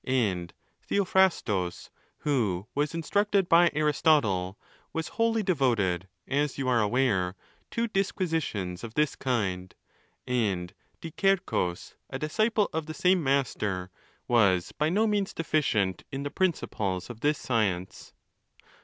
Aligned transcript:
And 0.03 0.51
Theophrastus, 0.87 1.91
who 2.21 2.65
was 2.73 2.95
instructed 2.95 3.47
by; 3.47 3.69
'Aristotle, 3.71 4.57
was 4.93 5.09
wholly 5.09 5.43
devoted, 5.43 6.07
as 6.27 6.57
you 6.57 6.67
are 6.67 6.81
aware, 6.81 7.35
to 7.69 7.87
disquisi 7.87 8.41
tions 8.41 8.83
of 8.83 8.95
this 8.95 9.15
kind; 9.15 9.75
and 10.25 10.73
Diczearchuus, 11.03 11.93
a 12.09 12.17
disciple 12.17 12.67
of 12.73 12.87
the 12.87 12.95
same 12.95 13.23
'master, 13.23 13.91
was 14.27 14.71
by 14.71 14.89
no 14.89 15.05
means 15.05 15.35
deficient 15.35 16.01
in 16.11 16.23
the 16.23 16.31
principles 16.31 17.11
of 17.11 17.19
this 17.19 17.37
science. 17.37 18.11